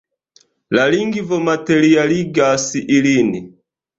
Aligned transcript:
La 0.77 0.85
lingvo 0.93 1.39
materialigas 1.49 2.65
ilin. 2.95 3.31